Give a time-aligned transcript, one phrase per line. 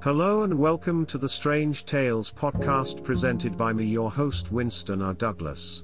[0.00, 5.12] Hello and welcome to the Strange Tales podcast presented by me, your host Winston R.
[5.12, 5.82] Douglas.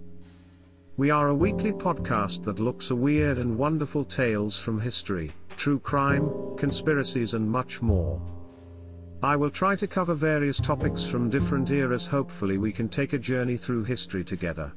[0.96, 5.80] We are a weekly podcast that looks at weird and wonderful tales from history, true
[5.80, 8.22] crime, conspiracies, and much more.
[9.20, 13.18] I will try to cover various topics from different eras, hopefully, we can take a
[13.18, 14.72] journey through history together.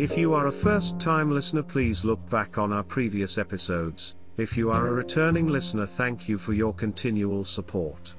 [0.00, 4.16] If you are a first time listener, please look back on our previous episodes.
[4.38, 8.15] If you are a returning listener, thank you for your continual support.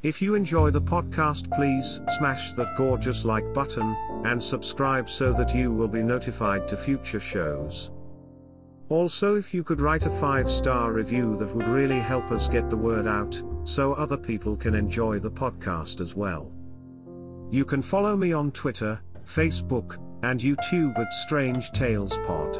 [0.00, 5.52] If you enjoy the podcast, please smash that gorgeous like button and subscribe so that
[5.52, 7.90] you will be notified to future shows.
[8.90, 12.70] Also, if you could write a 5 star review, that would really help us get
[12.70, 16.52] the word out so other people can enjoy the podcast as well.
[17.50, 22.56] You can follow me on Twitter, Facebook, and YouTube at Strange Tales Pod.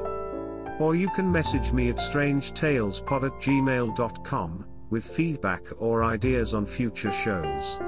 [0.81, 7.13] Or you can message me at strangetalespod at gmail.com with feedback or ideas on future
[7.13, 7.79] shows.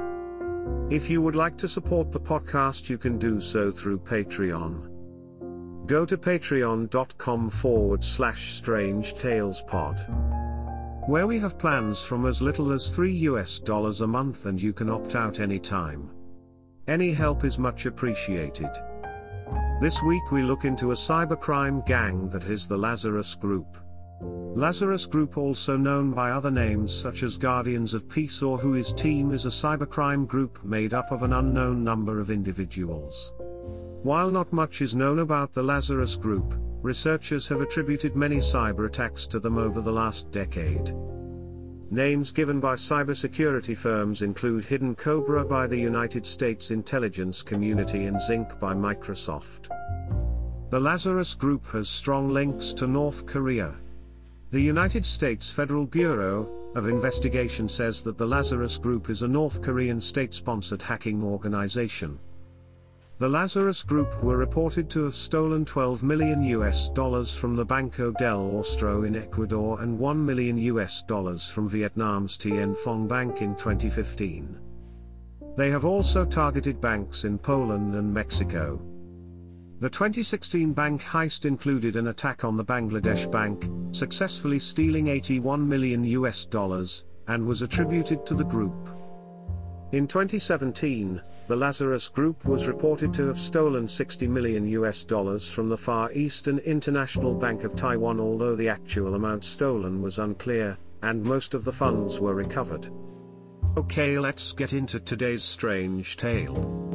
[0.91, 5.87] If you would like to support the podcast, you can do so through Patreon.
[5.87, 10.05] Go to patreon.com forward slash strange tales pod.
[11.07, 14.73] Where we have plans from as little as 3 US dollars a month and you
[14.73, 16.11] can opt out anytime.
[16.87, 18.71] Any help is much appreciated.
[19.81, 23.79] This week we look into a cybercrime gang that is the Lazarus Group.
[24.21, 28.93] Lazarus Group also known by other names such as Guardians of Peace or Who Is
[28.93, 33.33] team is a cybercrime group made up of an unknown number of individuals.
[34.03, 39.27] While not much is known about the Lazarus Group, researchers have attributed many cyber attacks
[39.29, 40.95] to them over the last decade.
[41.91, 48.21] Names given by cybersecurity firms include Hidden Cobra by the United States intelligence community and
[48.21, 49.69] Zinc by Microsoft.
[50.71, 53.75] The Lazarus Group has strong links to North Korea.
[54.53, 59.63] The United States Federal Bureau of Investigation says that the Lazarus Group is a North
[59.63, 62.19] Korean state-sponsored hacking organization.
[63.19, 68.11] The Lazarus Group were reported to have stolen 12 million US dollars from the Banco
[68.11, 73.55] del Austro in Ecuador and 1 million US dollars from Vietnam's Tien Phong Bank in
[73.55, 74.59] 2015.
[75.57, 78.81] They have also targeted banks in Poland and Mexico.
[79.81, 86.05] The 2016 bank heist included an attack on the Bangladesh Bank, successfully stealing 81 million
[86.05, 88.91] US dollars, and was attributed to the group.
[89.93, 95.71] In 2017, the Lazarus Group was reported to have stolen 60 million US dollars from
[95.71, 101.25] the Far Eastern International Bank of Taiwan, although the actual amount stolen was unclear, and
[101.25, 102.91] most of the funds were recovered.
[103.79, 106.90] Okay, let's get into today's strange tale.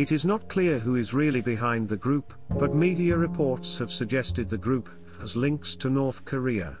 [0.00, 4.48] It is not clear who is really behind the group, but media reports have suggested
[4.48, 4.88] the group
[5.18, 6.78] has links to North Korea.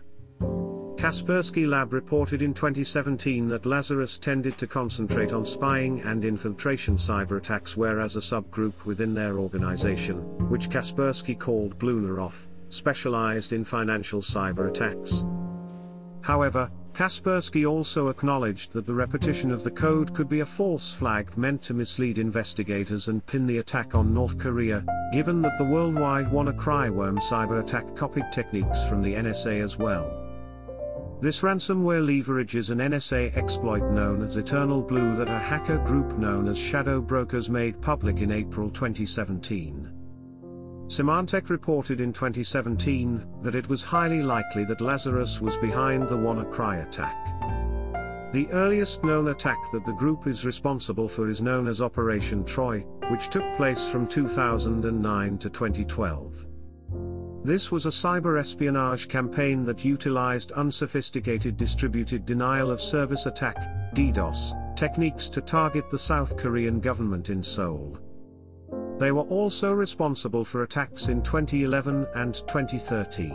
[0.96, 7.36] Kaspersky Lab reported in 2017 that Lazarus tended to concentrate on spying and infiltration cyber
[7.36, 10.16] attacks, whereas a subgroup within their organization,
[10.48, 15.26] which Kaspersky called Bluenoroff, specialized in financial cyber attacks.
[16.22, 21.36] However, Kaspersky also acknowledged that the repetition of the code could be a false flag
[21.36, 26.26] meant to mislead investigators and pin the attack on North Korea, given that the worldwide
[26.26, 30.26] WannaCry worm cyber attack copied techniques from the NSA as well.
[31.20, 36.48] This ransomware leverages an NSA exploit known as Eternal Blue that a hacker group known
[36.48, 39.99] as Shadow Brokers made public in April 2017.
[40.90, 46.84] Symantec reported in 2017 that it was highly likely that Lazarus was behind the WannaCry
[46.84, 47.14] attack.
[48.32, 52.80] The earliest known attack that the group is responsible for is known as Operation Troy,
[53.08, 56.46] which took place from 2009 to 2012.
[57.44, 64.76] This was a cyber espionage campaign that utilized unsophisticated distributed denial of service attack, DDoS,
[64.76, 67.96] techniques to target the South Korean government in Seoul.
[69.00, 73.32] They were also responsible for attacks in 2011 and 2013.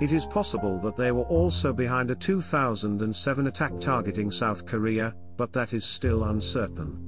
[0.00, 5.52] It is possible that they were also behind a 2007 attack targeting South Korea, but
[5.52, 6.98] that is still uncertain.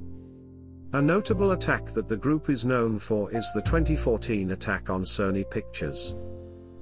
[0.93, 5.49] A notable attack that the group is known for is the 2014 attack on Sony
[5.49, 6.15] Pictures.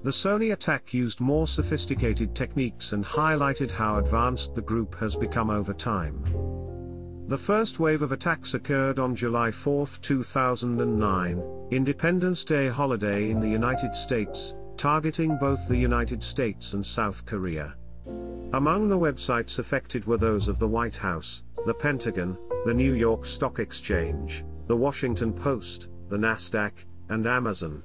[0.03, 5.49] The Sony attack used more sophisticated techniques and highlighted how advanced the group has become
[5.49, 6.21] over time.
[7.27, 13.49] The first wave of attacks occurred on July 4, 2009, Independence Day holiday in the
[13.49, 17.73] United States, targeting both the United States and South Korea.
[18.53, 23.25] Among the websites affected were those of the White House, the Pentagon, the New York
[23.25, 26.73] Stock Exchange, the Washington Post, the NASDAQ,
[27.09, 27.81] and Amazon.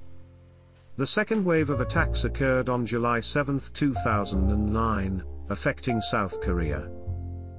[0.99, 6.91] The second wave of attacks occurred on July 7, 2009, affecting South Korea.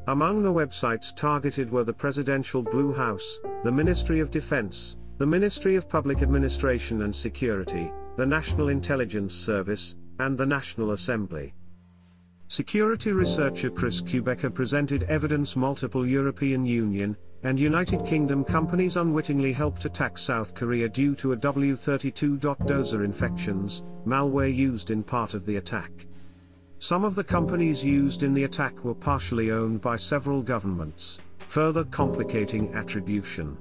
[0.08, 5.76] Among the websites targeted were the Presidential Blue House, the Ministry of Defense, the Ministry
[5.76, 11.54] of Public Administration and Security, the National Intelligence Service, and the National Assembly.
[12.48, 19.86] Security researcher Chris Kubecka presented evidence multiple European Union and United Kingdom companies unwittingly helped
[19.86, 26.08] attack South Korea due to a W32.dozer infections, malware used in part of the attack.
[26.82, 31.84] Some of the companies used in the attack were partially owned by several governments, further
[31.84, 33.56] complicating attribution.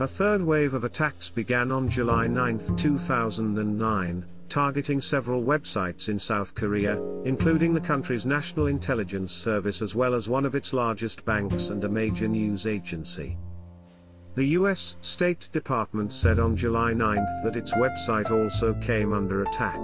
[0.00, 6.54] A third wave of attacks began on July 9, 2009, targeting several websites in South
[6.54, 11.70] Korea, including the country's National Intelligence Service as well as one of its largest banks
[11.70, 13.38] and a major news agency.
[14.34, 19.80] The US State Department said on July 9 that its website also came under attack.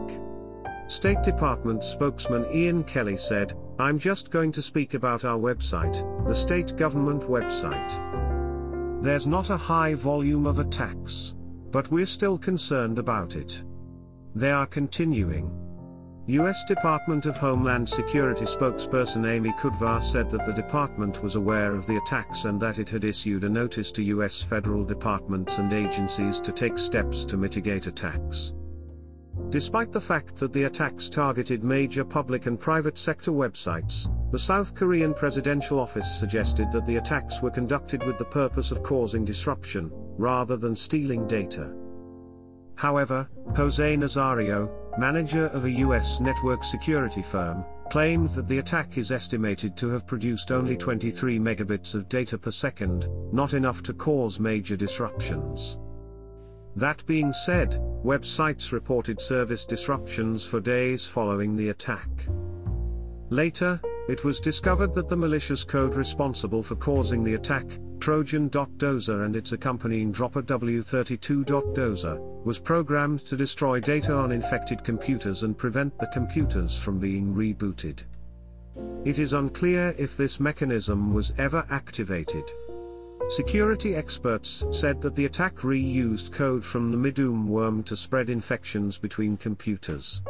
[0.88, 6.34] State Department spokesman Ian Kelly said, I'm just going to speak about our website, the
[6.34, 9.02] state government website.
[9.02, 11.34] There's not a high volume of attacks.
[11.70, 13.62] But we're still concerned about it.
[14.34, 15.50] They are continuing.
[16.28, 16.64] U.S.
[16.64, 21.98] Department of Homeland Security spokesperson Amy Kudwa said that the department was aware of the
[21.98, 24.42] attacks and that it had issued a notice to U.S.
[24.42, 28.54] federal departments and agencies to take steps to mitigate attacks.
[29.50, 34.74] Despite the fact that the attacks targeted major public and private sector websites, the South
[34.74, 39.90] Korean Presidential Office suggested that the attacks were conducted with the purpose of causing disruption,
[40.18, 41.72] rather than stealing data.
[42.74, 49.12] However, Jose Nazario, manager of a US network security firm, claimed that the attack is
[49.12, 54.40] estimated to have produced only 23 megabits of data per second, not enough to cause
[54.40, 55.78] major disruptions.
[56.76, 62.10] That being said, websites reported service disruptions for days following the attack.
[63.30, 63.80] Later,
[64.10, 67.64] it was discovered that the malicious code responsible for causing the attack,
[67.98, 75.56] Trojan.dozer and its accompanying dropper W32.dozer, was programmed to destroy data on infected computers and
[75.56, 78.04] prevent the computers from being rebooted.
[79.06, 82.44] It is unclear if this mechanism was ever activated.
[83.28, 88.98] Security experts said that the attack reused code from the Mydoom worm to spread infections
[88.98, 90.22] between computers.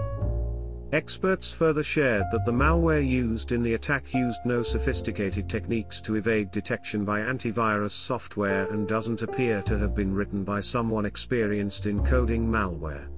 [0.92, 6.14] Experts further shared that the malware used in the attack used no sophisticated techniques to
[6.14, 11.84] evade detection by antivirus software and doesn't appear to have been written by someone experienced
[11.86, 13.08] in coding malware.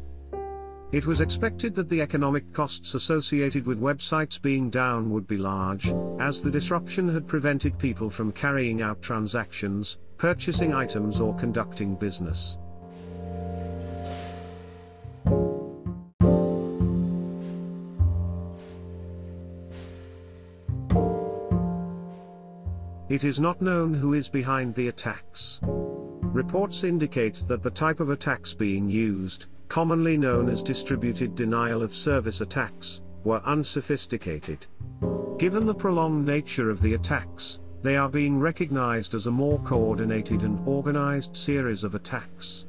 [0.90, 5.92] It was expected that the economic costs associated with websites being down would be large,
[6.18, 12.56] as the disruption had prevented people from carrying out transactions, purchasing items or conducting business.
[23.10, 25.60] It is not known who is behind the attacks.
[25.62, 31.94] Reports indicate that the type of attacks being used, commonly known as distributed denial of
[31.94, 34.66] service attacks, were unsophisticated.
[35.38, 40.42] Given the prolonged nature of the attacks, they are being recognized as a more coordinated
[40.42, 42.66] and organized series of attacks.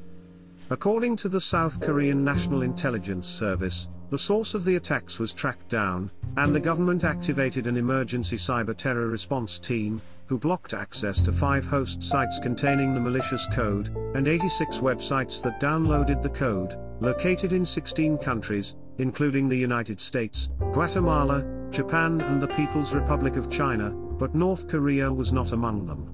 [0.70, 5.70] According to the South Korean National Intelligence Service, the source of the attacks was tracked
[5.70, 11.32] down, and the government activated an emergency cyber terror response team, who blocked access to
[11.32, 17.54] five host sites containing the malicious code, and 86 websites that downloaded the code, located
[17.54, 23.92] in 16 countries, including the United States, Guatemala, Japan and the People's Republic of China,
[23.92, 26.14] but North Korea was not among them.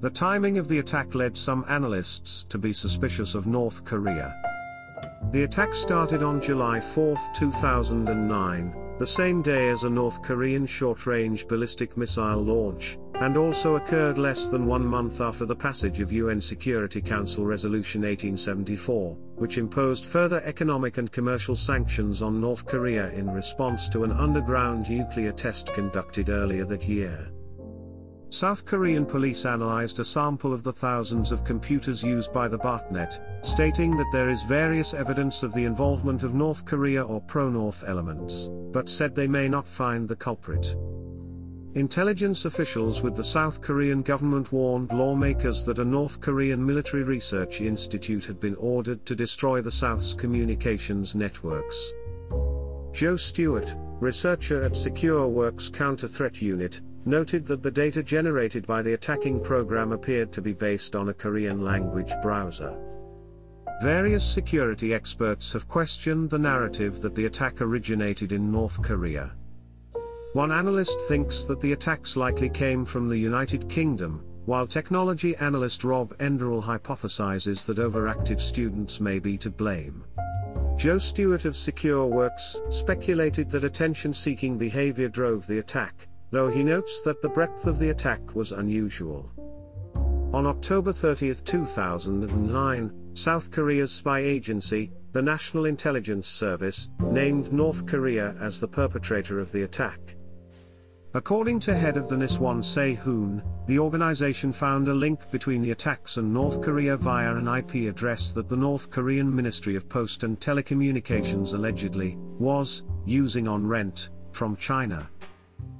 [0.00, 4.34] The timing of the attack led some analysts to be suspicious of North Korea.
[5.32, 11.46] The attack started on July 4, 2009, the same day as a North Korean short-range
[11.48, 16.40] ballistic missile launch, and also occurred less than one month after the passage of UN
[16.40, 23.30] Security Council Resolution 1874, which imposed further economic and commercial sanctions on North Korea in
[23.30, 27.28] response to an underground nuclear test conducted earlier that year.
[28.30, 33.18] South Korean police analyzed a sample of the thousands of computers used by the botnet,
[33.42, 38.50] stating that there is various evidence of the involvement of North Korea or pro-North elements,
[38.70, 40.76] but said they may not find the culprit.
[41.74, 47.60] Intelligence officials with the South Korean government warned lawmakers that a North Korean military research
[47.60, 51.92] institute had been ordered to destroy the South's communications networks.
[52.92, 58.94] Joe Stewart, researcher at SecureWorks Counter Threat Unit, noted that the data generated by the
[58.94, 62.76] attacking program appeared to be based on a Korean language browser.
[63.82, 69.34] Various security experts have questioned the narrative that the attack originated in North Korea.
[70.34, 75.84] One analyst thinks that the attacks likely came from the United Kingdom, while technology analyst
[75.84, 80.04] Rob Enderle hypothesizes that overactive students may be to blame.
[80.76, 87.00] Joe Stewart of SecureWorks speculated that attention seeking behavior drove the attack, though he notes
[87.02, 89.30] that the breadth of the attack was unusual.
[90.34, 98.36] On October 30, 2009, South Korea's spy agency, the National Intelligence Service, named North Korea
[98.38, 100.16] as the perpetrator of the attack.
[101.14, 105.70] According to head of the NIS Won Sei-hoon, the organization found a link between the
[105.70, 110.22] attacks and North Korea via an IP address that the North Korean Ministry of Post
[110.22, 115.08] and Telecommunications allegedly was using on rent from China.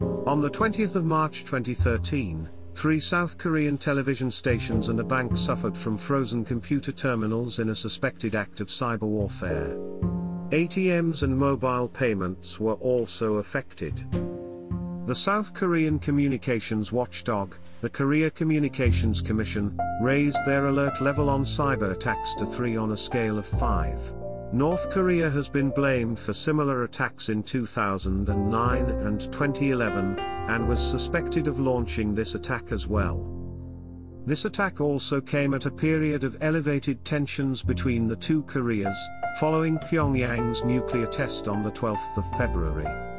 [0.00, 5.76] On the 20th of March 2013, three South Korean television stations and a bank suffered
[5.76, 9.76] from frozen computer terminals in a suspected act of cyber warfare.
[10.52, 14.06] ATMs and mobile payments were also affected.
[15.08, 21.92] The South Korean communications watchdog, the Korea Communications Commission, raised their alert level on cyber
[21.92, 24.12] attacks to 3 on a scale of 5.
[24.52, 31.48] North Korea has been blamed for similar attacks in 2009 and 2011, and was suspected
[31.48, 33.26] of launching this attack as well.
[34.26, 39.08] This attack also came at a period of elevated tensions between the two Koreas,
[39.40, 43.17] following Pyongyang's nuclear test on the 12th of February.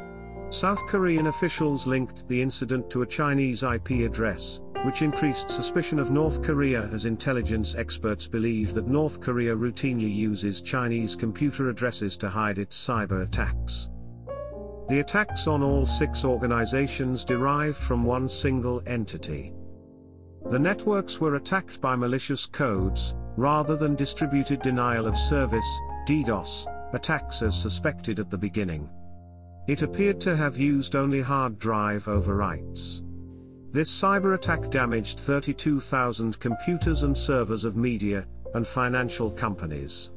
[0.50, 6.10] South Korean officials linked the incident to a Chinese IP address, which increased suspicion of
[6.10, 12.28] North Korea as intelligence experts believe that North Korea routinely uses Chinese computer addresses to
[12.28, 13.90] hide its cyber attacks.
[14.88, 19.54] The attacks on all six organizations derived from one single entity.
[20.50, 25.78] The networks were attacked by malicious codes, rather than distributed denial of service,
[26.08, 28.90] DDoS, attacks as suspected at the beginning.
[29.66, 33.02] It appeared to have used only hard drive overwrites.
[33.72, 40.10] This cyber attack damaged 32,000 computers and servers of media and financial companies.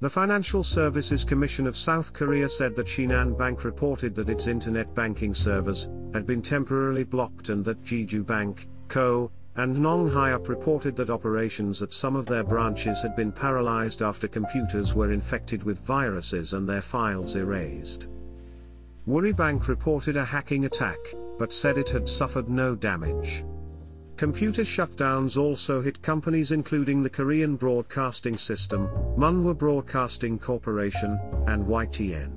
[0.00, 4.94] The Financial Services Commission of South Korea said that Shinhan Bank reported that its internet
[4.94, 10.94] banking servers had been temporarily blocked and that Jeju Bank, Co., and Nong Hyup reported
[10.96, 15.78] that operations at some of their branches had been paralyzed after computers were infected with
[15.78, 18.08] viruses and their files erased.
[19.06, 20.98] Woori Bank reported a hacking attack,
[21.38, 23.44] but said it had suffered no damage.
[24.16, 32.32] Computer shutdowns also hit companies including the Korean Broadcasting System, Munhwa Broadcasting Corporation, and YTN.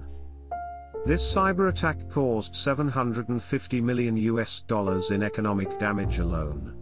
[1.06, 6.76] This cyber attack caused 750 million US dollars in economic damage alone.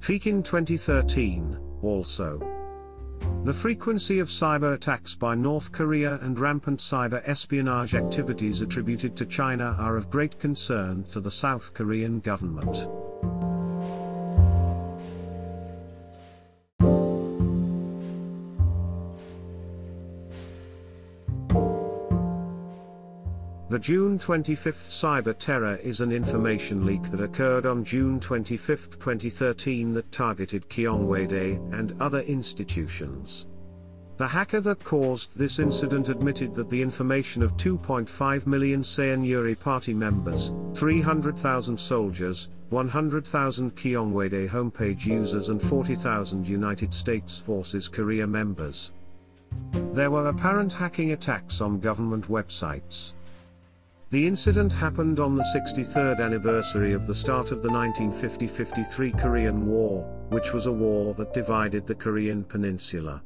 [0.00, 2.40] Peak in 2013, also.
[3.44, 9.26] The frequency of cyber attacks by North Korea and rampant cyber espionage activities attributed to
[9.26, 12.88] China are of great concern to the South Korean government.
[23.72, 29.94] The June 25 cyber terror is an information leak that occurred on June 25, 2013
[29.94, 33.46] that targeted Cheongwadae and other institutions.
[34.18, 39.94] The hacker that caused this incident admitted that the information of 2.5 million Saenuri party
[39.94, 48.92] members, 300,000 soldiers, 100,000 Cheongwadae homepage users and 40,000 United States Forces Korea members.
[49.94, 53.14] There were apparent hacking attacks on government websites.
[54.12, 60.02] The incident happened on the 63rd anniversary of the start of the 1950-53 Korean War,
[60.28, 63.22] which was a war that divided the Korean peninsula.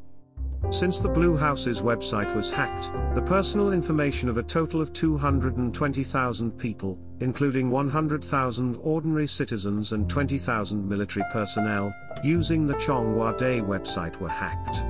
[0.71, 6.53] Since the Blue House's website was hacked, the personal information of a total of 220,000
[6.53, 14.85] people, including 100,000 ordinary citizens and 20,000 military personnel, using the Cheongwadae website were hacked.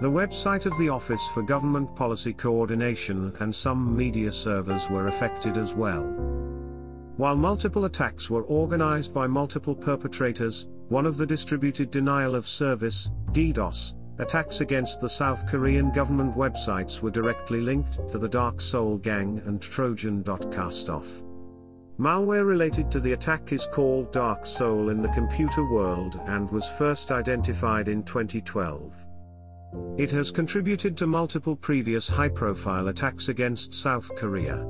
[0.00, 5.56] The website of the Office for Government Policy Coordination and some media servers were affected
[5.56, 6.04] as well.
[7.16, 13.10] While multiple attacks were organized by multiple perpetrators, one of the distributed denial of service,
[13.32, 19.42] DDoS, attacks against the South Korean government websites were directly linked to the DarkSeoul Gang
[19.46, 21.24] and Trojan.Castov.
[21.98, 27.10] Malware related to the attack is called DarkSeoul in the computer world and was first
[27.10, 29.07] identified in 2012.
[29.96, 34.66] It has contributed to multiple previous high-profile attacks against South Korea.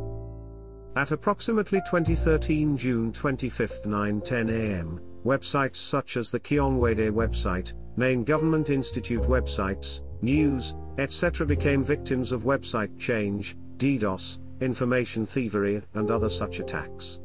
[0.97, 8.71] At approximately 2013 June 25, 9:10 am, websites such as the Cheongwadae website, main government
[8.71, 11.47] institute websites, news, etc.
[11.47, 17.21] became victims of website change, DDoS, information thievery, and other such attacks.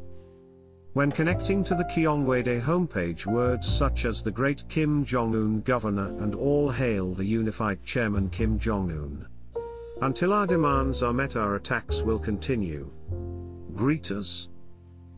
[0.93, 6.35] When connecting to the Cheongwadae homepage words such as the great Kim Jong-un governor and
[6.35, 9.25] all hail the unified chairman Kim Jong-un.
[10.03, 12.91] Until our demands are met our attacks will continue.
[13.73, 14.50] Greet us.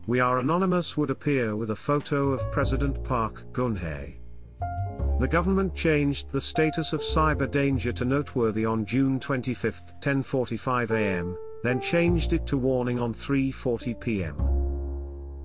[0.06, 4.16] We are anonymous would appear with a photo of President Park Geun-hye.
[5.20, 11.36] The government changed the status of cyber danger to noteworthy on June 25, 10:45 a.m.,
[11.62, 14.75] then changed it to warning on 3:40 p.m.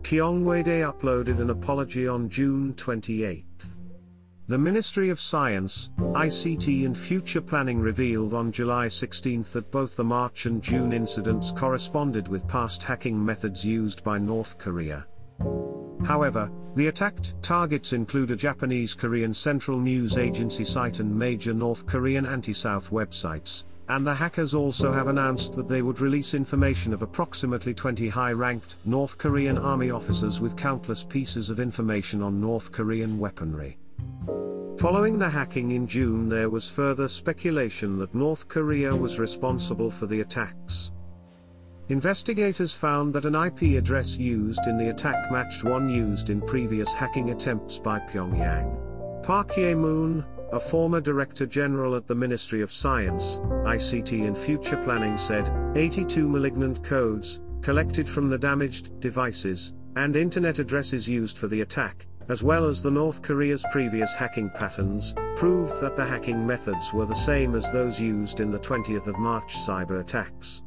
[0.03, 3.45] Cheongwadae uploaded an apology on June 28.
[4.47, 10.03] The Ministry of Science, ICT and Future Planning revealed on July 16 that both the
[10.03, 15.05] March and June incidents corresponded with past hacking methods used by North Korea.
[16.03, 21.85] However, the attacked targets include a Japanese Korean Central News Agency site and major North
[21.85, 27.01] Korean anti-South websites, and the hackers also have announced that they would release information of
[27.01, 33.19] approximately 20 high-ranked North Korean army officers with countless pieces of information on North Korean
[33.19, 33.77] weaponry.
[34.77, 40.05] Following the hacking in June there was further speculation that North Korea was responsible for
[40.05, 40.93] the attacks.
[41.89, 46.93] Investigators found that an IP address used in the attack matched one used in previous
[46.93, 49.21] hacking attempts by Pyongyang.
[49.21, 55.17] Park Ye-moon, a former Director General at the Ministry of Science, ICT and Future Planning
[55.17, 61.61] said, 82 malignant codes, collected from the damaged devices, and internet addresses used for the
[61.61, 66.91] attack, as well as the North Korea's previous hacking patterns, proved that the hacking methods
[66.91, 70.63] were the same as those used in the 20th of March cyber attacks.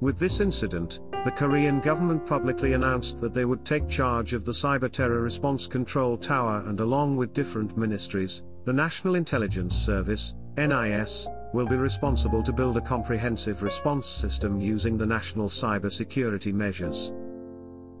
[0.00, 4.52] With this incident, the Korean government publicly announced that they would take charge of the
[4.52, 11.26] Cyber Terror Response Control Tower and along with different ministries, the National Intelligence Service, NIS,
[11.52, 17.12] will be responsible to build a comprehensive response system using the national cyber security measures.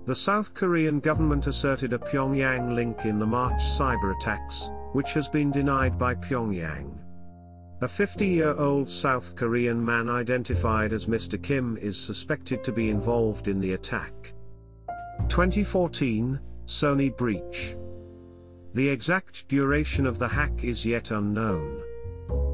[0.06, 5.28] The South Korean government asserted a Pyongyang link in the March cyber attacks, which has
[5.28, 6.98] been denied by Pyongyang.
[7.82, 11.42] A 50-year-old South Korean man identified as Mr.
[11.42, 14.32] Kim is suspected to be involved in the attack.
[15.28, 17.76] 2014, Sony breach.
[18.74, 21.82] The exact duration of the hack is yet unknown.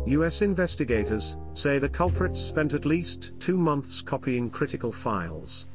[0.07, 5.69] US investigators say the culprits spent at least two months copying critical files.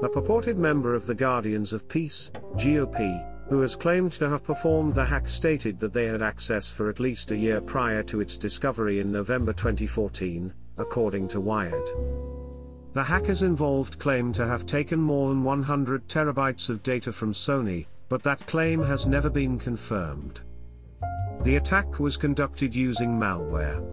[0.00, 4.94] A purported member of the Guardians of Peace, GOP, who has claimed to have performed
[4.94, 8.36] the hack stated that they had access for at least a year prior to its
[8.36, 11.88] discovery in November 2014, according to Wired.
[12.92, 17.86] The hackers involved claim to have taken more than 100 terabytes of data from Sony,
[18.08, 20.40] but that claim has never been confirmed.
[21.42, 23.84] The attack was conducted using malware.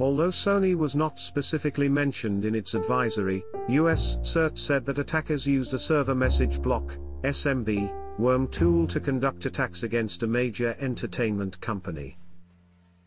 [0.00, 5.74] Although Sony was not specifically mentioned in its advisory, US CERT said that attackers used
[5.74, 12.18] a server message block, SMB, worm tool to conduct attacks against a major entertainment company.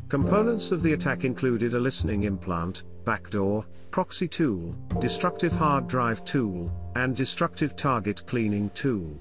[0.08, 6.72] Components of the attack included a listening implant, backdoor, proxy tool, destructive hard drive tool,
[6.96, 9.18] and destructive target cleaning tool.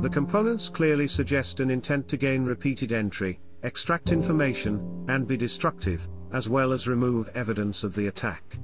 [0.00, 6.08] The components clearly suggest an intent to gain repeated entry, extract information, and be destructive,
[6.32, 8.58] as well as remove evidence of the attack.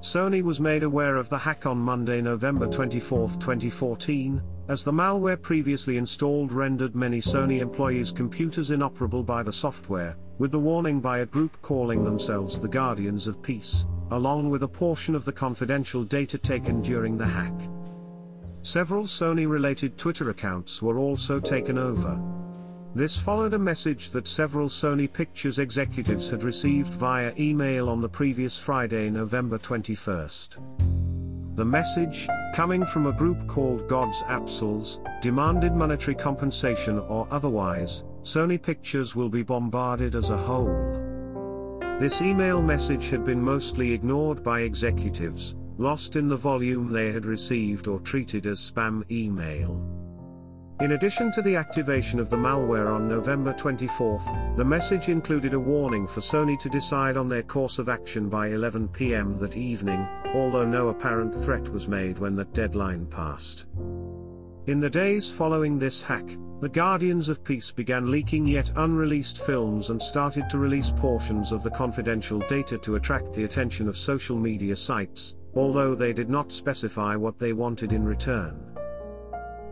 [0.00, 4.40] Sony was made aware of the hack on Monday, November 24, 2014,
[4.72, 10.50] as the malware previously installed rendered many Sony employees' computers inoperable by the software, with
[10.50, 15.14] the warning by a group calling themselves the Guardians of Peace, along with a portion
[15.14, 17.52] of the confidential data taken during the hack.
[18.62, 22.18] Several Sony-related Twitter accounts were also taken over.
[22.94, 28.08] This followed a message that several Sony Pictures executives had received via email on the
[28.08, 30.91] previous Friday, November 21st.
[31.54, 39.14] The message, coming from a group called God'sApstls, demanded monetary compensation or otherwise, Sony Pictures
[39.14, 40.98] will be bombarded as a whole.
[42.00, 47.26] This email message had been mostly ignored by executives, lost in the volume they had
[47.26, 50.01] received or treated as spam email.
[50.82, 55.60] In addition to the activation of the malware on November 24, the message included a
[55.60, 60.04] warning for Sony to decide on their course of action by 11 pm that evening,
[60.34, 63.66] although no apparent threat was made when that deadline passed.
[64.66, 69.90] In the days following this hack, the Guardians of Peace began leaking yet unreleased films
[69.90, 74.36] and started to release portions of the confidential data to attract the attention of social
[74.36, 78.71] media sites, although they did not specify what they wanted in return.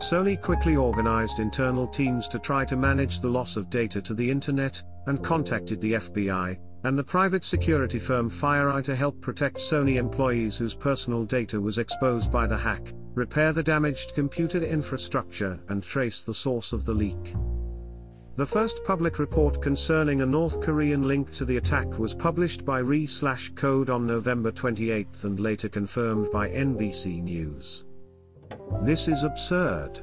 [0.01, 4.31] Sony quickly organized internal teams to try to manage the loss of data to the
[4.31, 9.97] internet, and contacted the FBI, and the private security firm FireEye to help protect Sony
[9.97, 15.83] employees whose personal data was exposed by the hack, repair the damaged computer infrastructure and
[15.83, 17.35] trace the source of the leak.
[18.37, 22.79] The first public report concerning a North Korean link to the attack was published by
[22.79, 27.85] Re/Code on November 28 and later confirmed by NBC News.
[28.83, 30.01] This is absurd.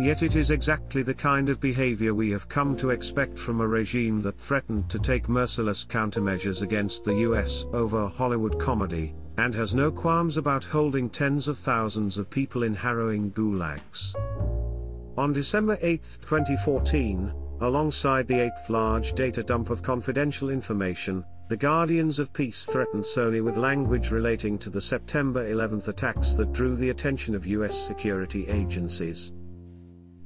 [0.00, 3.68] Yet it is exactly the kind of behavior we have come to expect from a
[3.68, 9.74] regime that threatened to take merciless countermeasures against the US over Hollywood comedy, and has
[9.74, 14.14] no qualms about holding tens of thousands of people in harrowing gulags.
[15.18, 22.20] On December 8, 2014, alongside the eighth large data dump of confidential information, the Guardians
[22.20, 26.90] of Peace threatened Sony with language relating to the September 11 attacks that drew the
[26.90, 29.32] attention of US security agencies.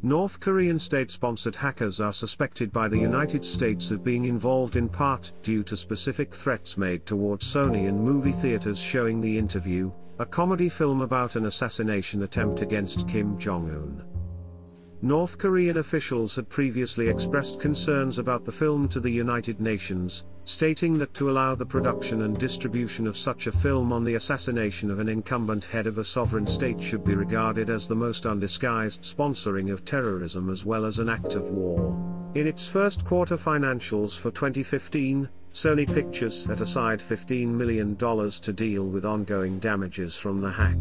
[0.02, 5.32] North Korean state-sponsored hackers are suspected by the United States of being involved in part
[5.40, 10.68] due to specific threats made towards Sony and movie theaters showing The Interview, a comedy
[10.68, 14.13] film about an assassination attempt against Kim Jong-un.
[15.04, 20.96] North Korean officials had previously expressed concerns about the film to the United Nations, stating
[20.96, 25.00] that to allow the production and distribution of such a film on the assassination of
[25.00, 29.70] an incumbent head of a sovereign state should be regarded as the most undisguised sponsoring
[29.70, 31.94] of terrorism as well as an act of war.
[32.34, 38.86] In its first quarter financials for 2015, Sony Pictures set aside $15 million to deal
[38.86, 40.78] with ongoing damages from the hack.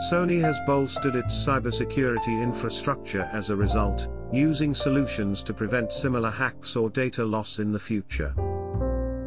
[0.00, 6.76] Sony has bolstered its cybersecurity infrastructure as a result, using solutions to prevent similar hacks
[6.76, 8.32] or data loss in the future.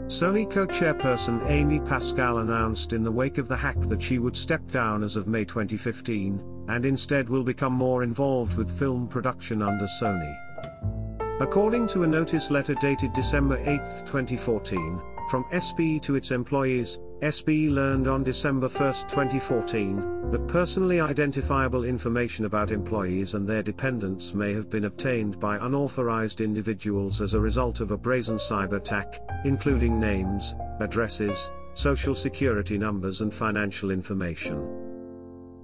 [0.07, 4.65] Sony co-chairperson Amy Pascal announced in the wake of the hack that she would step
[4.71, 9.85] down as of May 2015, and instead will become more involved with film production under
[10.01, 10.33] Sony.
[11.41, 17.69] According to a notice letter dated December 8, 2014, from SPE to its employees, SPE
[17.69, 24.51] learned on December 1, 2014, that personally identifiable information about employees and their dependents may
[24.51, 29.97] have been obtained by unauthorized individuals as a result of a brazen cyber attack, including
[29.97, 34.57] names, addresses, social security numbers and financial information.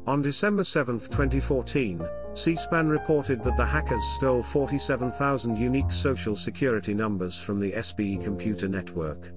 [0.06, 7.38] On December 7, 2014, C-SPAN reported that the hackers stole 47,000 unique social security numbers
[7.38, 9.34] from the SPE computer network.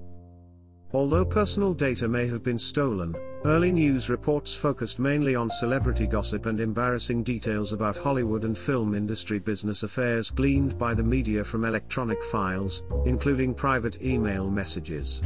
[0.93, 6.47] Although personal data may have been stolen, early news reports focused mainly on celebrity gossip
[6.47, 11.65] and embarrassing details about Hollywood and film industry business affairs gleaned by the media from
[11.65, 15.23] electronic files, including private email messages.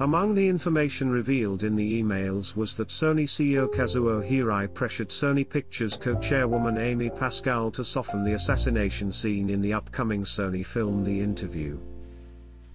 [0.00, 5.46] Among the information revealed in the emails was that Sony CEO Kazuo Hirai pressured Sony
[5.46, 11.20] Pictures co-chairwoman Amy Pascal to soften the assassination scene in the upcoming Sony film The
[11.20, 11.78] Interview.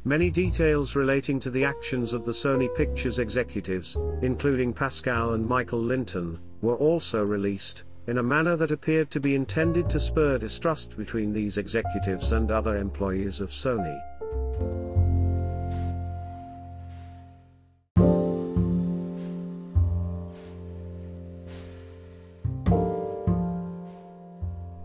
[0.08, 5.82] Many details relating to the actions of the Sony Pictures executives, including Pascal and Michael
[5.82, 10.96] Lynton, were also released, in a manner that appeared to be intended to spur distrust
[10.96, 14.00] between these executives and other employees of Sony.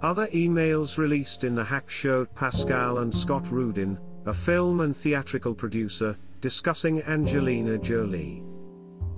[0.02, 5.54] Other emails released in the hack showed Pascal and Scott Rudin, a film and theatrical
[5.54, 8.42] producer, discussing Angelina Jolie.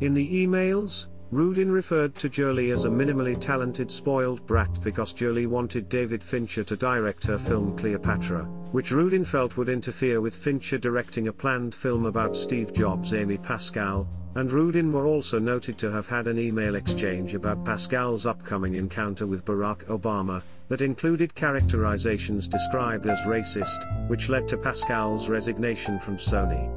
[0.01, 5.47] In the emails, Rudin referred to Jolie as a minimally talented spoiled brat because Jolie
[5.47, 10.79] wanted David Fincher to direct her film Cleopatra, which Rudin felt would interfere with Fincher
[10.79, 13.15] directing a planned film about Steve Jobs.
[13.15, 18.27] Amy Pascal, and Rudin were also noted to have had an email exchange about Pascal's
[18.27, 25.29] upcoming encounter with Barack Obama, that included characterizations described as racist, which led to Pascal's
[25.29, 26.71] resignation from Sony.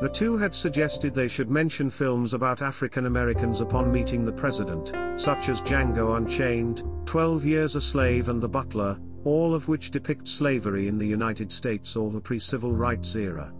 [0.00, 4.92] The two had suggested they should mention films about African Americans upon meeting the president,
[5.18, 10.28] such as Django Unchained, 12 Years a Slave and The Butler, all of which depict
[10.28, 13.52] slavery in the United States or the pre-civil rights era.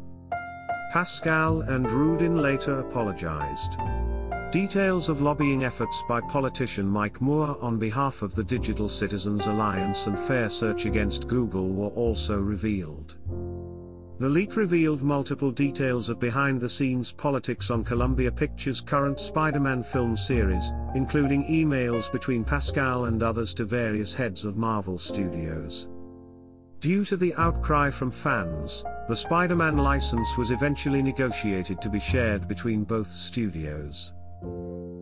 [0.97, 3.77] Pascal and Rudin later apologized.
[4.51, 10.07] Details of lobbying efforts by politician Mike Moore on behalf of the Digital Citizens Alliance
[10.07, 13.19] and Fair Search against Google were also revealed.
[14.21, 20.73] The leak revealed multiple details of behind-the-scenes politics on Columbia Pictures' current Spider-Man film series,
[20.95, 25.89] including emails between Pascal and others to various heads of Marvel Studios.
[26.87, 32.47] Due to the outcry from fans, the Spider-Man license was eventually negotiated to be shared
[32.47, 34.13] between both studios.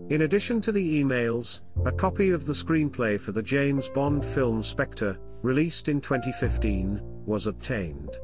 [0.09, 4.62] In addition to the emails, a copy of the screenplay for the James Bond film
[4.62, 8.16] Spectre, released in 2015, was obtained.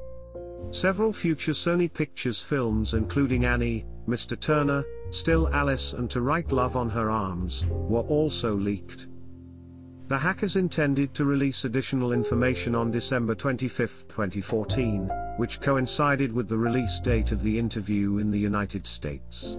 [0.70, 4.40] Several future Sony Pictures films including Annie, Mr.
[4.40, 9.10] Turner, Still Alice and To Write Love on Her Arms, were also leaked.
[10.11, 16.59] The hackers intended to release additional information on December 25, 2014, which coincided with the
[16.59, 19.57] release date of the interview in the United States.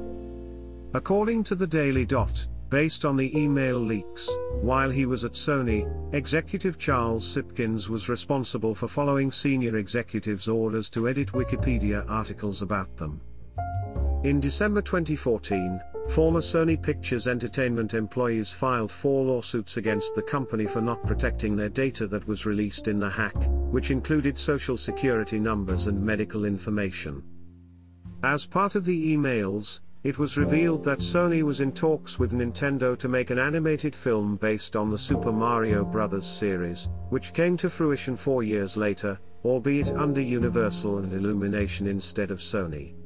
[0.93, 5.87] According to the Daily Dot, based on the email leaks, while he was at Sony,
[6.13, 12.97] executive Charles Sipkins was responsible for following senior executives' orders to edit Wikipedia articles about
[12.97, 13.21] them.
[14.25, 15.79] In December 2014,
[16.11, 21.69] Former Sony Pictures Entertainment employees filed four lawsuits against the company for not protecting their
[21.69, 27.23] data that was released in the hack, which included social security numbers and medical information.
[28.23, 32.97] As part of the emails, it was revealed that Sony was in talks with Nintendo
[32.97, 36.25] to make an animated film based on the Super Mario Bros.
[36.25, 42.39] series, which came to fruition four years later, albeit under Universal and Illumination instead of
[42.39, 43.00] Sony.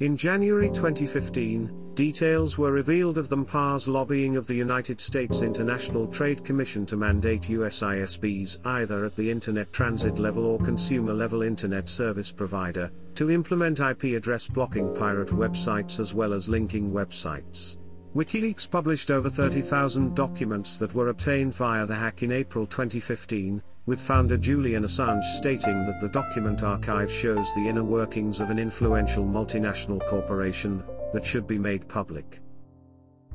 [0.00, 6.06] In January 2015, details were revealed of the MPA's lobbying of the United States International
[6.06, 11.42] Trade Commission to mandate US ISPs either at the Internet Transit level or consumer level
[11.42, 17.76] Internet Service Provider, to implement IP address blocking pirate websites as well as linking websites.
[18.16, 24.00] WikiLeaks published over 30,000 documents that were obtained via the hack in April 2015, with
[24.00, 29.24] founder Julian Assange stating that the document archive shows the inner workings of an influential
[29.24, 30.80] multinational corporation
[31.12, 32.38] that should be made public.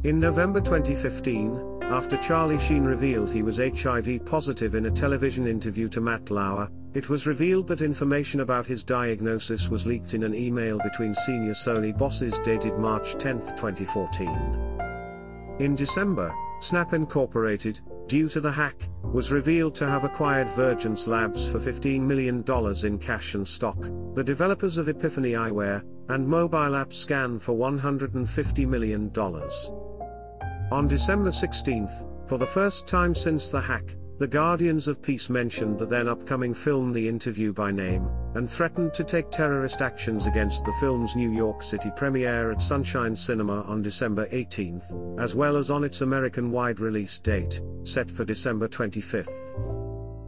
[0.06, 5.90] In November 2015, after Charlie Sheen revealed he was HIV positive in a television interview
[5.90, 10.34] to Matt Lauer, it was revealed that information about his diagnosis was leaked in an
[10.34, 14.78] email between senior Sony bosses dated March 10, 2014.
[15.60, 21.50] In December, Snap Incorporated, due to the hack, was revealed to have acquired Vergence Labs
[21.50, 22.44] for $15 million
[22.84, 28.68] in cash and stock, the developers of Epiphany Eyewear, and Mobile App Scan for $150
[28.68, 29.12] million.
[30.72, 31.90] On December 16,
[32.28, 36.54] for the first time since the hack, the Guardians of Peace mentioned the then upcoming
[36.54, 41.32] film The Interview by name, and threatened to take terrorist actions against the film's New
[41.32, 44.82] York City premiere at Sunshine Cinema on December 18,
[45.20, 49.28] as well as on its American wide release date, set for December 25.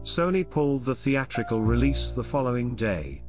[0.04, 3.22] Sony pulled the theatrical release the following day.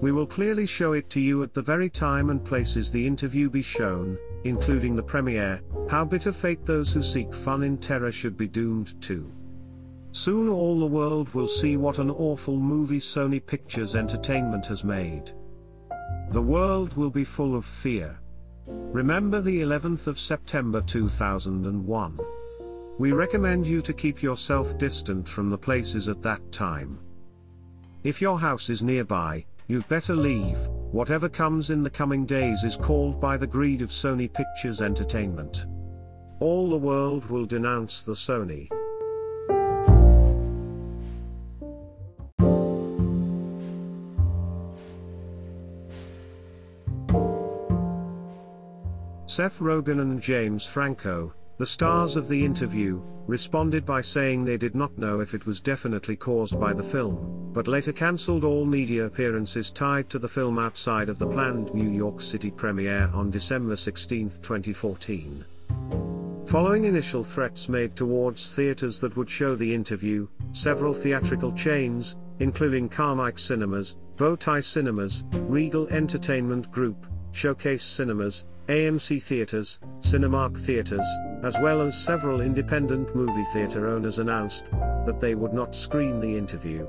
[0.00, 3.50] We will clearly show it to you at the very time and places the interview
[3.50, 8.36] be shown, including the premiere, how bitter fate those who seek fun in terror should
[8.36, 9.32] be doomed to.
[10.16, 15.30] Soon all the world will see what an awful movie Sony Pictures Entertainment has made.
[16.30, 18.18] The world will be full of fear.
[18.66, 22.18] Remember the 11th of September 2001.
[22.98, 26.98] We recommend you to keep yourself distant from the places at that time.
[28.02, 30.58] If your house is nearby, you'd better leave,
[30.92, 35.66] whatever comes in the coming days is called by the greed of Sony Pictures Entertainment.
[36.40, 38.66] All the world will denounce the Sony.
[49.36, 54.74] Seth Rogen and James Franco, the stars of the interview, responded by saying they did
[54.74, 59.04] not know if it was definitely caused by the film, but later cancelled all media
[59.04, 63.76] appearances tied to the film outside of the planned New York City premiere on December
[63.76, 65.44] 16, 2014.
[66.46, 72.88] Following initial threats made towards theaters that would show the interview, several theatrical chains, including
[72.88, 81.06] Carmike Cinemas, Bowtie Cinemas, Regal Entertainment Group, Showcase Cinemas, AMC Theaters, Cinemark Theaters,
[81.44, 84.72] as well as several independent movie theater owners announced
[85.06, 86.88] that they would not screen the interview.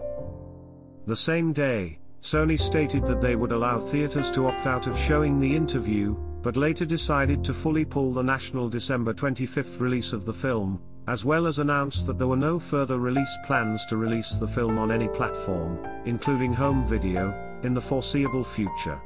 [1.05, 5.39] The same day, Sony stated that they would allow theaters to opt out of showing
[5.39, 10.33] the interview, but later decided to fully pull the national December 25 release of the
[10.33, 14.47] film, as well as announce that there were no further release plans to release the
[14.47, 18.99] film on any platform, including home video, in the foreseeable future.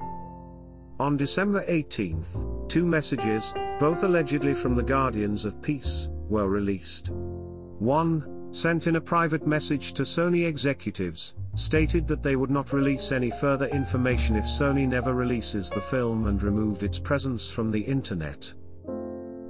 [1.02, 2.24] On December 18,
[2.72, 7.10] two messages, both allegedly from the Guardians of Peace, were released.
[7.12, 13.12] One, sent in a private message to Sony executives, stated that they would not release
[13.12, 17.82] any further information if Sony never releases the film and removed its presence from the
[17.82, 18.54] internet.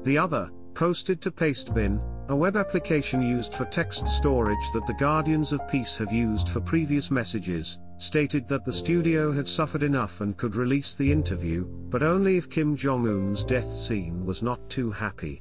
[0.01, 5.53] The other, posted to Pastebin, a web application used for text storage that the Guardians
[5.53, 10.35] of Peace have used for previous messages, stated that the studio had suffered enough and
[10.35, 14.89] could release the interview, but only if Kim Jong un's death scene was not too
[14.89, 15.39] happy.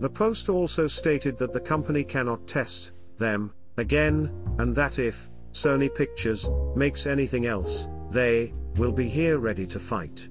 [0.00, 5.94] The Post also stated that the company cannot test them again, and that if Sony
[5.94, 10.30] Pictures makes anything else, they will be here ready to fight.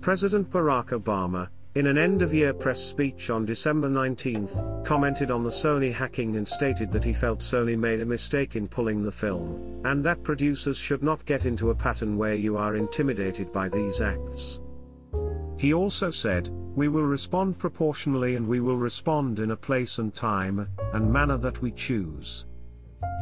[0.00, 5.90] President Barack Obama, in an end-of-year press speech on December 19, commented on the Sony
[5.90, 10.04] hacking and stated that he felt Sony made a mistake in pulling the film, and
[10.04, 14.60] that producers should not get into a pattern where you are intimidated by these acts.
[15.56, 20.14] He also said, We will respond proportionally and we will respond in a place and
[20.14, 22.44] time, and manner that we choose.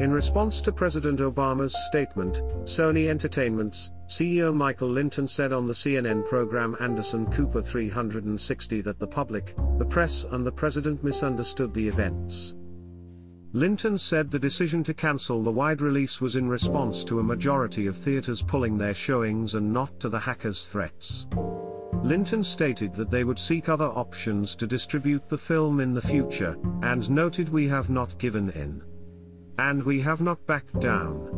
[0.00, 6.26] In response to President Obama's statement, Sony Entertainment's CEO Michael Lynton said on the CNN
[6.26, 12.54] program Anderson Cooper 360 that the public, the press and the president misunderstood the events.
[13.52, 17.86] Lynton said the decision to cancel the wide release was in response to a majority
[17.86, 21.26] of theaters pulling their showings and not to the hackers' threats.
[22.02, 26.56] Lynton stated that they would seek other options to distribute the film in the future,
[26.82, 28.82] and noted we have not given in.
[29.60, 31.28] And we have not backed down.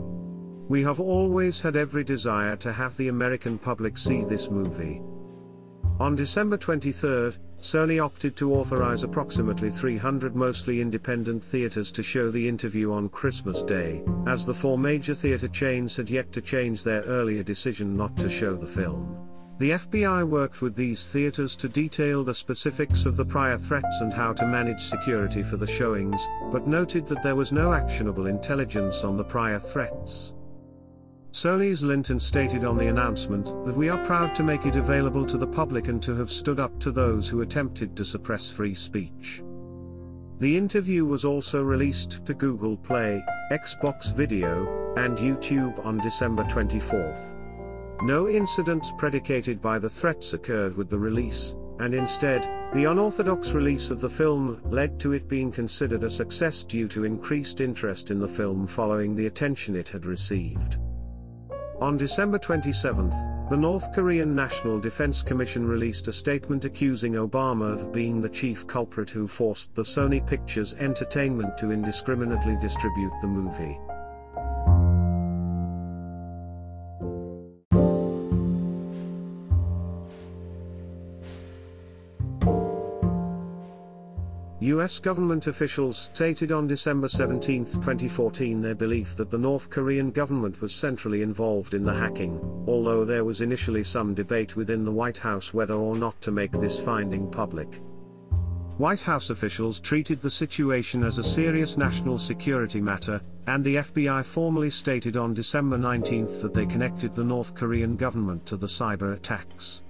[0.69, 5.03] We have always had every desire to have the American public see this movie.
[5.99, 12.49] On December 23, Sony opted to authorize approximately 300 mostly independent theaters to show the
[12.49, 17.03] interview on Christmas Day, as the four major theater chains had yet to change their
[17.03, 19.32] earlier decision not to show the film.
[19.63, 24.13] The FBI worked with these theaters to detail the specifics of the prior threats and
[24.13, 29.05] how to manage security for the showings, but noted that there was no actionable intelligence
[29.05, 30.35] on the prior threats.
[31.31, 35.39] Sony's Lynton stated on the announcement that we are proud to make it available to
[35.39, 39.45] the public and to have stood up to those who attempted to suppress free speech.
[40.41, 47.42] The interview was also released to Google Play, Xbox Video, and YouTube on December 24.
[48.01, 53.91] No incidents predicated by the threats occurred with the release, and instead, the unorthodox release
[53.91, 58.19] of the film led to it being considered a success due to increased interest in
[58.19, 60.79] the film following the attention it had received.
[61.81, 63.11] On December 27,
[63.51, 68.67] the North Korean National Defense Commission released a statement accusing Obama of being the chief
[68.67, 73.79] culprit who forced the Sony Pictures Entertainment to indiscriminately distribute the movie.
[84.73, 90.63] US government officials stated on December 17, 2014 their belief that the North Korean government
[90.63, 95.19] was centrally involved in the hacking, although there was initially some debate within the White
[95.19, 97.83] House whether or not to make this finding public.
[98.79, 104.25] White House officials treated the situation as a serious national security matter, and the FBI
[104.25, 109.13] formally stated on December 19 that they connected the North Korean government to the cyber
[109.13, 109.83] attacks.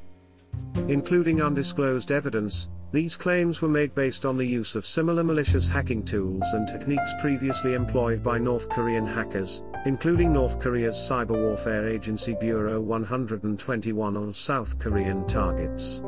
[0.88, 6.04] Including undisclosed evidence, these claims were made based on the use of similar malicious hacking
[6.04, 12.36] tools and techniques previously employed by North Korean hackers, including North Korea's cyber warfare agency
[12.38, 16.02] Bureau 121 on South Korean targets.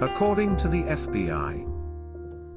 [0.00, 1.68] According to the FBI,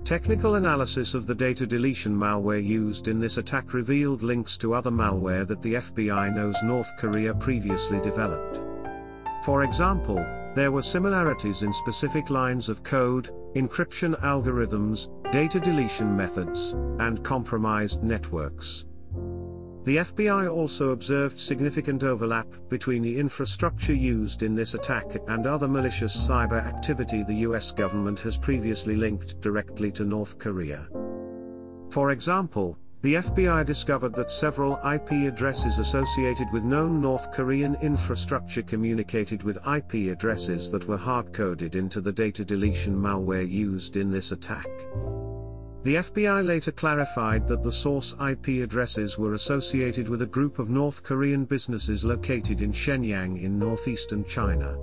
[0.04, 4.90] Technical analysis of the data deletion malware used in this attack revealed links to other
[4.90, 8.60] malware that the FBI knows North Korea previously developed.
[9.46, 10.18] For example,
[10.54, 18.04] there were similarities in specific lines of code, encryption algorithms, data deletion methods, and compromised
[18.04, 18.86] networks.
[19.84, 25.68] The FBI also observed significant overlap between the infrastructure used in this attack and other
[25.68, 30.88] malicious cyber activity the US government has previously linked directly to North Korea.
[31.90, 38.62] For example, the FBI discovered that several IP addresses associated with known North Korean infrastructure
[38.62, 44.32] communicated with IP addresses that were hard-coded into the data deletion malware used in this
[44.32, 44.68] attack.
[45.84, 50.70] The FBI later clarified that the source IP addresses were associated with a group of
[50.70, 54.78] North Korean businesses located in Shenyang in northeastern China.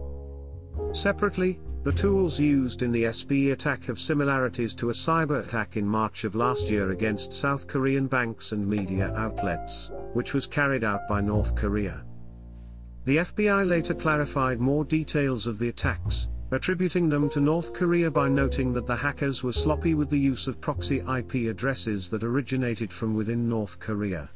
[0.90, 5.86] Separately, the tools used in the SB attack have similarities to a cyber attack in
[5.86, 11.08] March of last year against South Korean banks and media outlets, which was carried out
[11.08, 12.04] by North Korea.
[13.04, 18.28] The FBI later clarified more details of the attacks, attributing them to North Korea by
[18.28, 22.90] noting that the hackers were sloppy with the use of proxy IP addresses that originated
[22.90, 24.28] from within North Korea.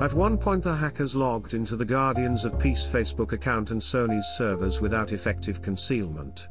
[0.00, 4.26] At one point the hackers logged into the Guardians of Peace Facebook account and Sony's
[4.36, 6.48] servers without effective concealment.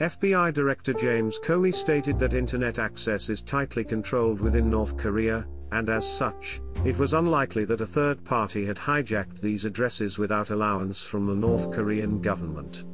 [0.00, 5.90] FBI Director James Comey stated that internet access is tightly controlled within North Korea, and
[5.90, 11.04] as such, it was unlikely that a third party had hijacked these addresses without allowance
[11.04, 12.84] from the North Korean government.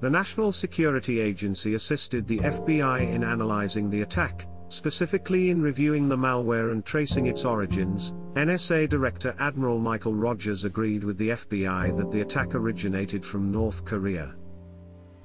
[0.00, 6.16] The National Security Agency assisted the FBI in analyzing the attack, specifically in reviewing the
[6.16, 8.14] malware and tracing its origins.
[8.34, 13.84] NSA Director Admiral Michael Rogers agreed with the FBI that the attack originated from North
[13.84, 14.34] Korea.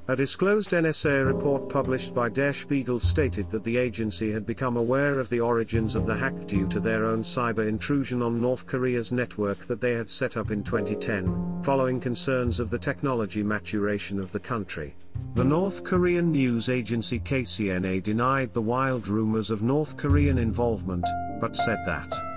[0.07, 5.19] A disclosed NSA report published by Der Spiegel stated that the agency had become aware
[5.19, 9.11] of the origins of the hack due to their own cyber intrusion on North Korea's
[9.11, 14.31] network that they had set up in 2010, following concerns of the technology maturation of
[14.31, 14.93] the country.
[15.33, 21.07] The North Korean news agency KCNA denied the wild rumors of North Korean involvement,
[21.41, 22.34] but said that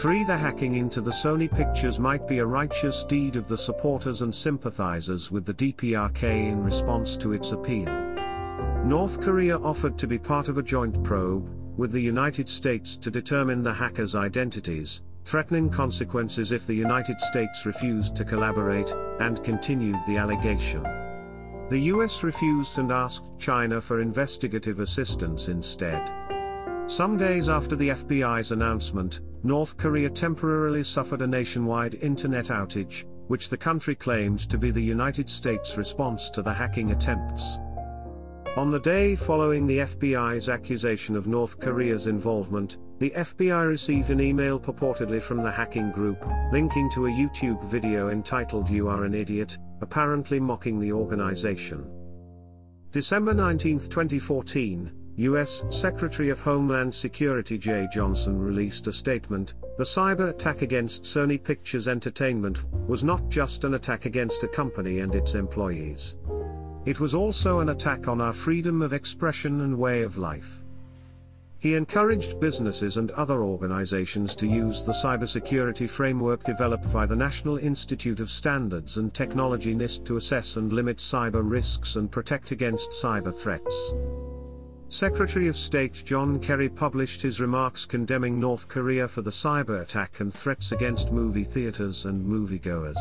[0.00, 0.24] 3.
[0.24, 4.34] The hacking into the Sony pictures might be a righteous deed of the supporters and
[4.34, 7.84] sympathizers with the DPRK in response to its appeal.
[8.82, 11.46] North Korea offered to be part of a joint probe,
[11.76, 17.66] with the United States to determine the hackers' identities, threatening consequences if the United States
[17.66, 18.90] refused to collaborate,
[19.20, 20.82] and continued the allegation.
[21.68, 26.19] The US refused and asked China for investigative assistance instead.
[26.90, 33.48] Some days after the FBI's announcement, North Korea temporarily suffered a nationwide internet outage, which
[33.48, 37.58] the country claimed to be the United States' response to the hacking attempts.
[38.56, 44.20] On the day following the FBI's accusation of North Korea's involvement, the FBI received an
[44.20, 49.14] email purportedly from the hacking group, linking to a YouTube video entitled You Are an
[49.14, 51.88] Idiot, apparently mocking the organization.
[52.90, 55.64] December 19, 2014, U.S.
[55.68, 61.88] Secretary of Homeland Security Jeh Johnson released a statement The cyber attack against Sony Pictures
[61.88, 66.16] Entertainment was not just an attack against a company and its employees.
[66.86, 70.62] It was also an attack on our freedom of expression and way of life.
[71.58, 77.58] He encouraged businesses and other organizations to use the cybersecurity framework developed by the National
[77.58, 82.92] Institute of Standards and Technology NIST to assess and limit cyber risks and protect against
[82.92, 83.92] cyber threats.
[84.92, 90.18] Secretary of State John Kerry published his remarks condemning North Korea for the cyber attack
[90.18, 92.98] and threats against movie theaters and moviegoers.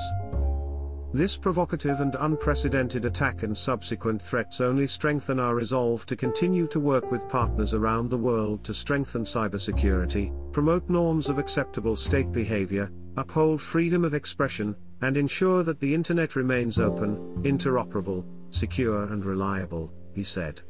[1.14, 6.80] This provocative and unprecedented attack and subsequent threats only strengthen our resolve to continue to
[6.80, 12.92] work with partners around the world to strengthen cybersecurity, promote norms of acceptable state behavior,
[13.18, 19.92] uphold freedom of expression, and ensure that the Internet remains open, interoperable, secure, and reliable,
[20.14, 20.62] he said.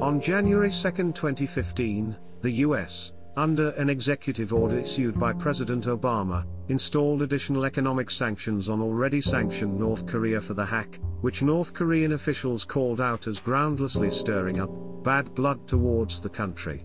[0.00, 0.74] On January 2,
[1.12, 8.68] 2015, the US, under an executive order issued by President Obama, installed additional economic sanctions
[8.68, 13.40] on already sanctioned North Korea for the hack, which North Korean officials called out as
[13.40, 14.70] groundlessly stirring up
[15.04, 16.84] bad blood towards the country.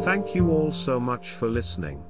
[0.00, 2.02] Thank you all so much for listening.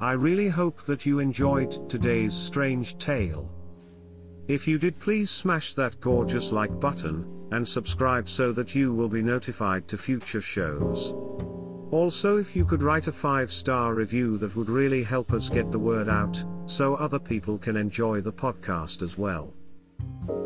[0.00, 3.50] I really hope that you enjoyed today's strange tale.
[4.48, 9.08] If you did please smash that gorgeous like button, and subscribe so that you will
[9.08, 11.12] be notified to future shows.
[11.90, 15.78] Also if you could write a 5-star review that would really help us get the
[15.78, 19.52] word out, so other people can enjoy the podcast as well.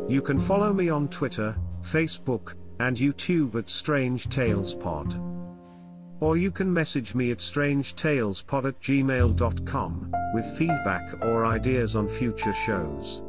[0.09, 5.34] You can follow me on Twitter, Facebook, and YouTube at Strange Tales Pod.
[6.25, 12.51] Or you can message me at strangetalespod at gmail.com, with feedback or ideas on future
[12.51, 13.21] shows.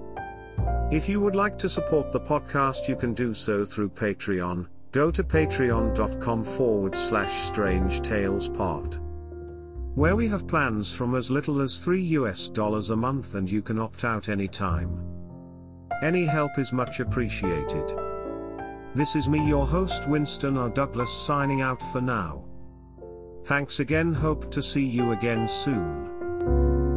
[0.91, 4.69] If you would like to support the podcast, you can do so through Patreon.
[4.93, 8.99] Go to patreon.com forward slash strange tales pod.
[9.95, 13.61] Where we have plans from as little as 3 US dollars a month and you
[13.61, 14.99] can opt out anytime.
[16.03, 17.95] Any help is much appreciated.
[18.95, 20.71] This is me, your host Winston R.
[20.71, 22.46] Douglas, signing out for now.
[23.47, 26.96] Thanks again, hope to see you again soon.